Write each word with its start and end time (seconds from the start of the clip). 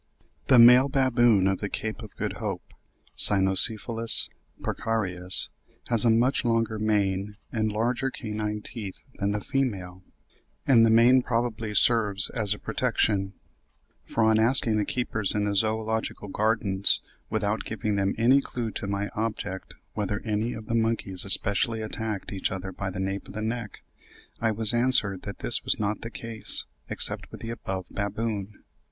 The 0.47 0.57
male 0.57 0.89
baboon 0.89 1.45
of 1.47 1.59
the 1.59 1.69
Cape 1.69 2.01
of 2.01 2.15
Good 2.15 2.37
Hope 2.41 2.73
(Cynocephalus 3.15 4.29
porcarius) 4.59 5.49
has 5.89 6.03
a 6.05 6.09
much 6.09 6.43
longer 6.43 6.79
mane 6.79 7.37
and 7.51 7.71
larger 7.71 8.09
canine 8.09 8.63
teeth 8.63 9.03
than 9.19 9.29
the 9.29 9.39
female; 9.41 10.01
and 10.65 10.83
the 10.83 10.89
mane 10.89 11.21
probably 11.21 11.75
serves 11.75 12.31
as 12.31 12.55
a 12.55 12.57
protection, 12.57 13.33
for, 14.07 14.23
on 14.23 14.39
asking 14.39 14.77
the 14.77 14.85
keepers 14.85 15.35
in 15.35 15.45
the 15.45 15.55
Zoological 15.55 16.29
Gardens, 16.29 16.99
without 17.29 17.63
giving 17.63 17.95
them 17.95 18.15
any 18.17 18.41
clue 18.41 18.71
to 18.71 18.87
my 18.87 19.09
object, 19.09 19.75
whether 19.93 20.19
any 20.21 20.53
of 20.55 20.65
the 20.65 20.73
monkeys 20.73 21.25
especially 21.25 21.79
attacked 21.83 22.31
each 22.33 22.51
other 22.51 22.71
by 22.71 22.89
the 22.89 22.99
nape 22.99 23.27
of 23.27 23.35
the 23.35 23.41
neck, 23.43 23.83
I 24.39 24.49
was 24.49 24.73
answered 24.73 25.21
that 25.27 25.39
this 25.41 25.63
was 25.63 25.79
not 25.79 26.01
the 26.01 26.09
case, 26.09 26.65
except 26.89 27.31
with 27.31 27.41
the 27.41 27.51
above 27.51 27.85
baboon. 27.91 28.63